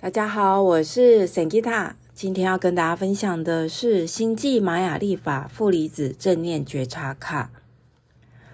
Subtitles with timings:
[0.00, 7.50] 大家好，我是桑吉塔今天要跟大家分享的是星际玛雅历法负离子正念觉察卡。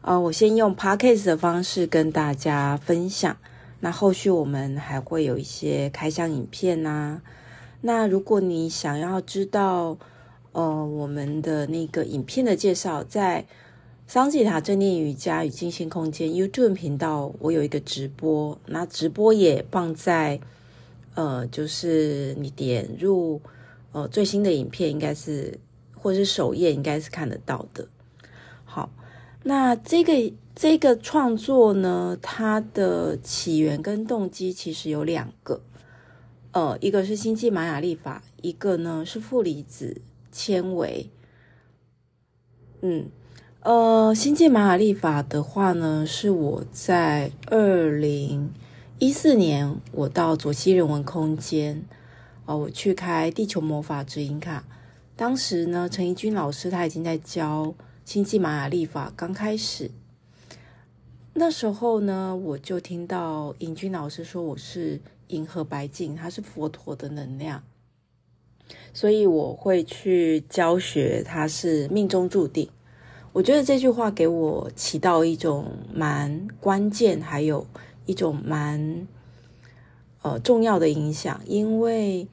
[0.00, 3.36] 呃，我先用 Podcast 的方式跟大家分享，
[3.78, 7.22] 那后续我们还会有一些开箱影片呐、
[7.82, 9.96] 那如果你想要知道，
[10.50, 13.46] 呃，我们的那个影片的介绍，在
[14.08, 20.40] 桑吉塔正念瑜伽与静心空间 YouTube 频道，我有一个直播，那直播也放在。
[21.18, 23.42] 呃，就是你点入
[23.90, 25.58] 呃最新的影片，应该是
[25.96, 27.88] 或是首页，应该是看得到的。
[28.64, 28.88] 好，
[29.42, 35.60] 那这个这个创作呢，它的起源跟动机其实有两个，
[36.52, 41.10] 呃，一个是星际玛雅历法，一个呢是负离子纤维。
[42.80, 43.08] 嗯，
[43.62, 48.52] 呃，星际玛雅历法的话呢，是我在二零。
[49.00, 51.84] 一四年，我到左西人文空间，
[52.46, 54.64] 哦，我去开地球魔法指引卡。
[55.14, 57.72] 当时呢，陈怡君老师他已经在教
[58.04, 59.92] 星际玛雅历法，刚开始。
[61.34, 67.62] 那时候呢，我就听到尹君老师说我是银河白镜，他是佛陀的能量，
[68.92, 72.68] 所以我会去教学，他是命中注定。
[73.32, 77.64] 我觉得这句话给我起到一种蛮关键，还有。
[78.08, 79.06] 一种蛮
[80.22, 82.26] 呃重要的影响，因为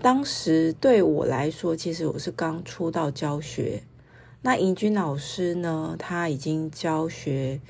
[0.00, 3.82] 当时对我来说，其实我是刚出道教学。
[4.40, 7.60] 那尹军老师呢，他已经教学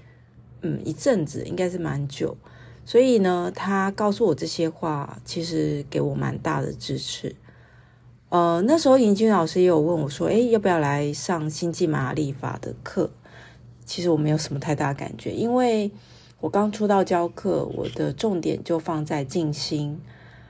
[0.62, 2.36] 嗯一阵子，应该是蛮久，
[2.84, 7.34] 所以呢，他告诉我这些话，其实给我蛮大的支持。
[8.28, 13.10] 呃，那时候尹军老师也有问我说：“诶，要不要来上星际玛雅历法的课？”
[13.84, 15.90] 其实我没有什么太大感觉，因为。
[16.40, 19.98] 我刚出道教课，我的重点就放在静心，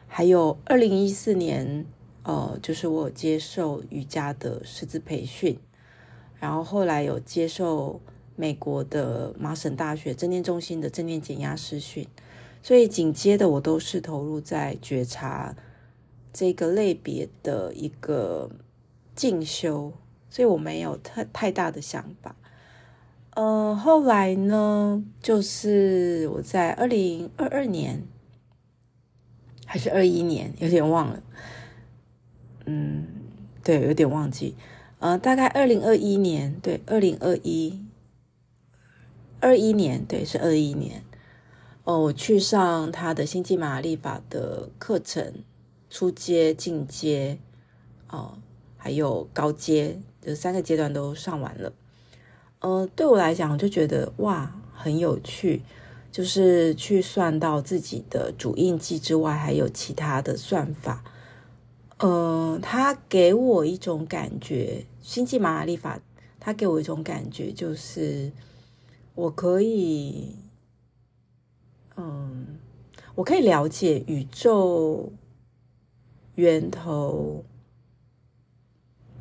[0.09, 1.87] 还有二零一四年，
[2.25, 5.57] 呃，就是我接受瑜伽的师资培训，
[6.41, 8.01] 然后后来有接受
[8.35, 12.09] 美国的麻省大学正念中心的正念减压师训，
[12.61, 15.55] 所以紧接着我都是投入在觉察
[16.33, 18.51] 这个类别的一个
[19.15, 19.93] 进修，
[20.29, 22.35] 所以我没有太太大的想法。
[23.35, 28.05] 呃，后来呢，就是我在二零二二年
[29.67, 31.21] 还是二一年，有点忘了。
[32.67, 33.07] 嗯，
[33.65, 34.55] 对，有点忘记。
[35.01, 37.85] 呃，大概二零二一年，对，二零二一，
[39.41, 41.03] 二一年，对，是二一年。
[41.83, 45.43] 哦，我去上他的星际玛雅历法的课程，
[45.91, 47.39] 初阶、进阶，
[48.09, 48.39] 哦，
[48.77, 51.73] 还有高阶，这三个阶段都上完了。
[52.65, 55.61] 呃，对我来讲，我就觉得哇，很有趣，
[56.11, 61.05] 就是去算到自己的主印记之外，还有其他的算法。
[61.99, 66.01] 呃，他给我一种感觉，星际玛雅历法，
[66.41, 68.33] 他给我一种感觉，就是
[69.15, 70.35] 我可以，
[71.99, 72.59] 嗯，
[73.15, 75.13] 我可以了解宇宙
[76.37, 77.45] 源头，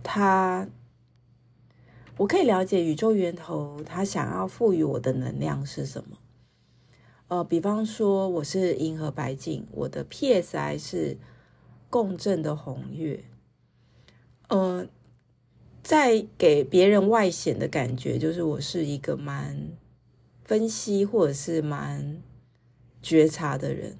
[0.01, 0.65] 它。
[2.17, 6.17] 我可以了解宇宙源头，他想要赋予我的能量是什么？
[7.27, 11.17] 呃，比方说我是银河白镜，我的 PSI 是
[11.89, 13.23] 共振的红月。
[14.49, 14.85] 呃，
[15.81, 19.69] 在给别人外显的感觉，就是我是一个蛮
[20.43, 22.21] 分析或者是蛮
[23.01, 23.97] 觉察的人，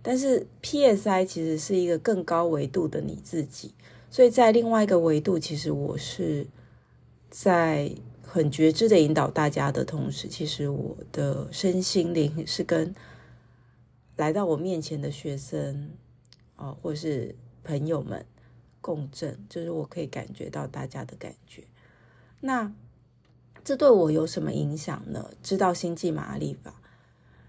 [0.00, 3.74] 但是 PSI 其实是一个更高维度的你自己，
[4.08, 6.46] 所以在另外一个维度，其实我是。
[7.34, 7.90] 在
[8.22, 12.94] 很觉知的引导大家的同时，其实我的身心灵是跟
[14.16, 15.92] 来到我面前的学生
[16.56, 17.34] 啊，或是
[17.64, 18.26] 朋友们
[18.82, 21.64] 共振，就是我可以感觉到大家的感觉。
[22.40, 22.70] 那
[23.64, 25.30] 这对我有什么影响呢？
[25.42, 26.74] 知道星际玛雅历法，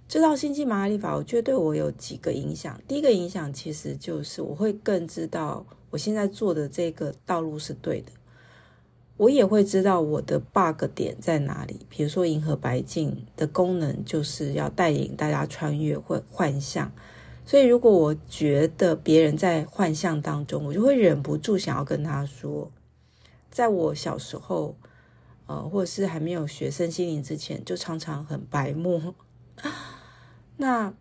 [0.07, 2.81] 知道星际玛雅历法，我觉得对我有几个影响。
[2.87, 8.13] 第一个影响其实就是我会更知道我现在做的这个道路是对的。
[9.23, 11.79] 我也会知道我的 bug 点在哪里。
[11.89, 16.91] 比如说，银河白镜的功能就是要带领大家穿越或幻象，
[17.45, 22.69] 所以如果我觉得别人在幻象当中，我就会忍不住想要跟他说，
[23.49, 24.75] 在我小时候，
[25.45, 29.13] 呃，或者是还没有学身心灵之前，就常常很白目。
[30.57, 30.93] 那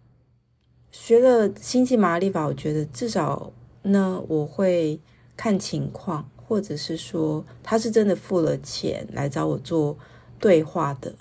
[0.93, 3.53] 学了星际玛雅历法，我觉得至少
[3.83, 5.01] 呢，我会
[5.37, 6.29] 看情况。
[6.53, 9.97] 或者是说他是真的付了钱来找我做
[10.39, 11.15] 对话的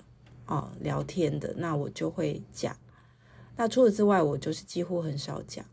[0.44, 2.76] 啊，聊天的，那我就会讲。
[3.56, 5.64] 那除此之外，我就是几乎很少讲。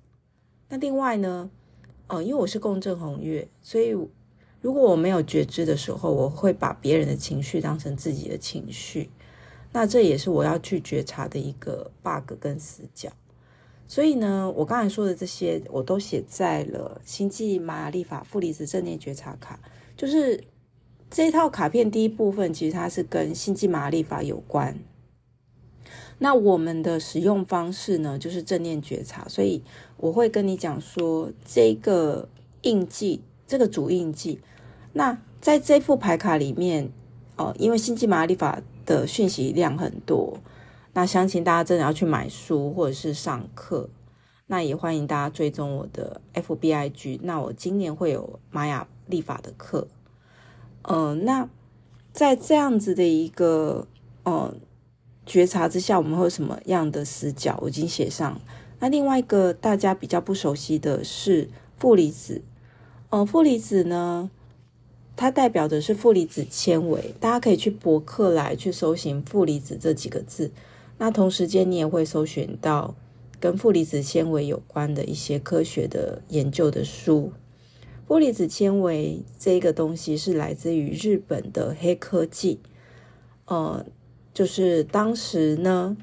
[0.70, 1.50] 那另外呢，
[2.08, 3.90] 呃，因为我是共振红月，所以
[4.62, 9.10] 如果我没有觉知的时候，我会把别人的情绪当成自己的情绪。
[9.74, 13.12] 那这也是我要去觉察的一个 bug 跟死角。
[13.90, 19.60] 所以呢，我刚才说的这些，我都写在了星际玛雅历法负离子正念觉察卡，
[19.98, 20.44] 就是
[21.10, 24.78] 这一套卡片第一部分，其实它是跟星际玛雅历法有关。
[26.20, 29.64] 那我们的使用方式呢，就是正念觉察，所以
[29.98, 32.30] 我会跟你讲说，这个
[32.62, 34.40] 印记，这个主印记。
[34.94, 36.92] 那在这副牌卡里面，
[37.38, 40.38] 呃，因为星际玛雅历法的讯息量很多，
[40.94, 43.90] 那相信大家真的要去买书或者是上课。
[44.48, 47.20] 那也欢迎大家追踪我的 FBIG。
[47.24, 49.88] 那我今年会有玛雅历法的课。
[50.84, 51.50] 嗯、呃，那
[52.12, 53.88] 在这样子的一个，
[54.24, 54.54] 呃。
[55.26, 57.56] 觉察之下，我们会有什么样的死角？
[57.62, 58.42] 我已经写上。
[58.80, 61.48] 那另外一个大家比较不熟悉的是
[61.78, 62.42] 负离子。
[63.12, 64.32] 呃，负离子呢，
[65.16, 67.14] 它代表的是负离子纤维。
[67.20, 70.50] 大家可以去博客来去搜寻“负离子”这几个字。
[71.00, 72.94] 那同时间，你也会搜寻到
[73.40, 77.34] 跟负离子纤维有关的一些科学的研究的书。
[78.08, 82.60] 负离子纤维这个东西是来自于日本的黑科技。
[83.48, 83.84] 呃。
[84.32, 85.98] 就是当时呢，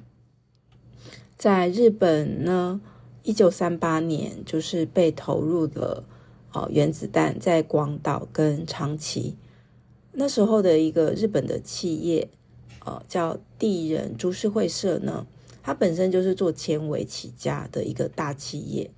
[1.39, 2.83] 在日本呢，
[3.23, 6.05] 一九三八年，就是被投入了
[6.53, 9.37] 哦原子弹在广岛跟长崎，
[10.13, 12.29] 那时候的一个日本的企业，
[12.87, 15.27] 呃，叫地人株式会社呢，
[15.61, 18.89] 它本身就是做纤维起家的一个大企业，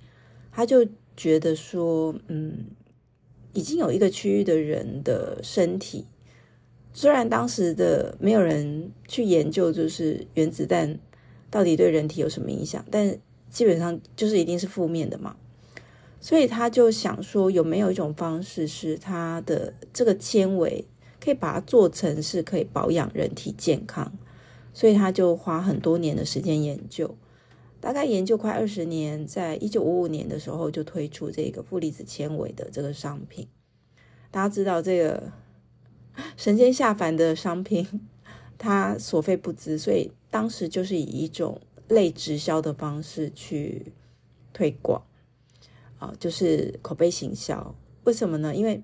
[0.51, 0.87] 他就
[1.17, 2.65] 觉得说，嗯，
[3.53, 6.05] 已经有一个区域的人的身体。
[6.93, 10.99] 虽然当时的没有人去研究，就是原子弹
[11.49, 13.17] 到底对人体有什么影响，但
[13.49, 15.35] 基本上就是一定是负面的嘛。
[16.19, 20.85] 所以他就想说，有没有一种方式是他的这个纤维
[21.23, 24.11] 可以把它做成是可以保养人体健康？
[24.73, 27.15] 所以他就花很多年的时间研究，
[27.79, 33.47] 大概研究快二十年，在一九五五年的时候就推出这个负离子纤维的这个商品。
[34.31, 35.31] 大家知道这个。
[36.35, 37.87] 神仙下凡的商品，
[38.57, 43.93] 它所费不貲，所以当时就是以一种类直销的方式去
[44.51, 45.01] 推广，
[45.97, 47.73] 啊，就是口碑行销。
[48.03, 48.53] 为什么呢？
[48.53, 48.83] 因为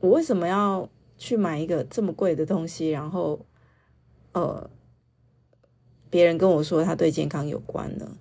[0.00, 2.90] 我为什么要去买一个这么贵的东西？
[2.90, 3.44] 然后，
[4.32, 4.70] 呃，
[6.08, 8.16] 别人跟我说它对健康有关呢？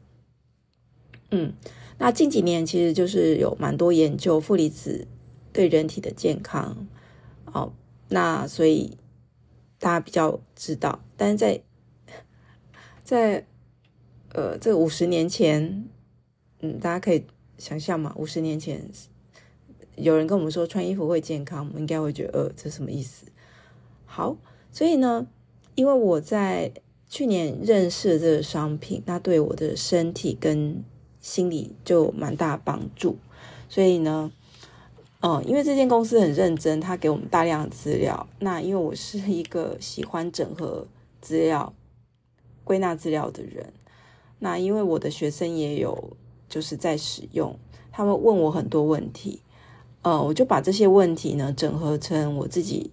[1.32, 1.54] 嗯，
[1.98, 5.08] 那近几年其实就是有蛮多研究负离子
[5.52, 6.88] 对人体的健康。
[7.46, 7.74] 哦，
[8.10, 8.98] 那所以
[9.78, 11.62] 大家比较知道，但是在
[13.04, 13.46] 在
[14.34, 15.88] 呃这五十年前，
[16.62, 17.26] 嗯，大家可以
[17.58, 18.90] 想象嘛，五十年前
[19.98, 23.26] 有人跟我们说穿衣服会健康，我们应该会觉得呃这什么意思？
[24.06, 24.38] 好，
[24.72, 25.28] 所以呢，
[25.76, 26.72] 因为我在
[27.10, 30.84] 去年认识这个商品，那对我的身体跟
[31.20, 33.18] 心理就蛮大帮助，
[33.68, 34.32] 所以呢。
[35.20, 38.30] 嗯，因为这间公司很认真，他给我们大量的资料。
[38.38, 40.86] 那因为我是一个喜欢整合
[41.22, 41.74] 资料、
[42.64, 43.74] 归纳资料的人，
[44.38, 46.16] 那因为我的学生也有
[46.48, 47.58] 就是在使用，
[47.92, 49.42] 他们问我很多问题，
[50.08, 52.90] 呃，我就把这些问题呢整合成我自己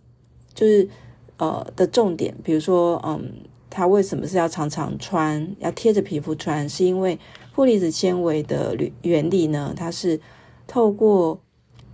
[0.52, 0.88] 就是
[1.36, 3.32] 呃的重点，比如说，嗯，
[3.70, 6.68] 他为什么是要常常穿，要贴着皮肤穿？
[6.68, 7.16] 是因为
[7.52, 10.20] 负离子纤维的原理呢，它是
[10.66, 11.38] 透过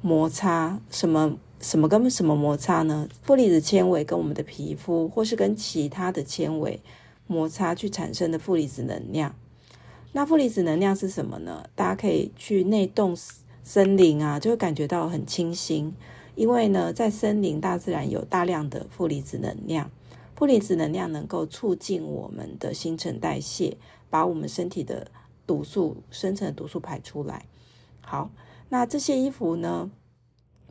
[0.01, 3.07] 摩擦什么什么跟什么摩擦呢？
[3.21, 6.81] 负离子纤维跟我们的皮肤，或是跟其他的纤维
[7.27, 9.35] 摩擦去产生的负离子能量。
[10.13, 11.65] 那负离子能量是什么呢？
[11.75, 13.15] 大家可以去内洞
[13.73, 15.95] 森林啊，就会感觉到很清新。
[16.35, 19.93] 因为呢，在森林大自然有大量的负离子能量，
[20.35, 23.77] 负离子能量能够促进我们的新陈代谢，
[24.11, 25.07] 把我们身体的
[25.47, 27.45] 毒素生成的毒素排出来。
[28.01, 28.33] 好。
[28.71, 29.89] 那这些衣服呢，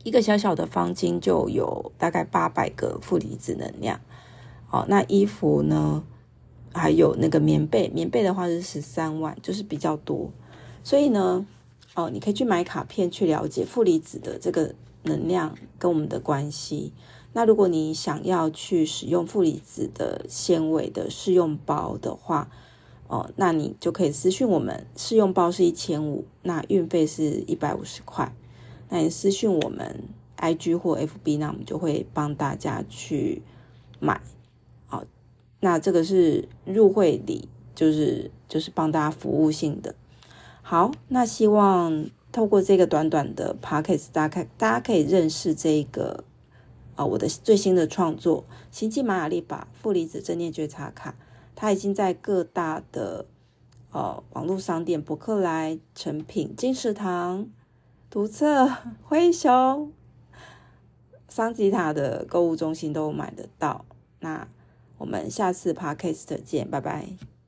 [0.04, 3.98] 一个小小的方巾就有大概八百个负离子能量。
[4.66, 6.04] 好，那衣服呢，
[6.74, 10.30] 还有那个棉被，棉被的话是十三万，就是比较多。
[10.82, 11.46] 所以呢，
[11.94, 16.92] 哦，你可以去买卡片去了解负离子的这个能量跟我们的关系。
[17.32, 22.50] 那如果你想要去使用负离子的纤维的试用包的话，
[23.08, 28.34] 哦，那你就可以私讯我们，试用包是一千五，那运费是一百五十块。
[28.88, 30.04] 那你私讯我们
[30.38, 33.42] IG 或 FB，那我们就会帮大家去
[33.98, 34.20] 买。
[34.86, 35.04] 好，
[35.60, 39.94] 那这个是入会礼，就是就是帮大家服务性的。
[40.62, 46.24] 好，那希望透过这个短短的 podcast，大家大家可以认识这个
[46.94, 51.10] 啊、我的最新的创作《星际玛雅历法负离子正念觉察卡》，
[51.56, 53.24] 它已经在各大的
[53.90, 57.48] 呃网络商店，博客来、成品、金石堂、
[58.10, 58.70] 读册、
[59.02, 59.90] 灰熊、
[61.28, 63.86] 桑吉塔的购物中心都买得到。
[64.20, 64.46] 那
[64.98, 67.39] 我们下次 podcast 见，拜拜。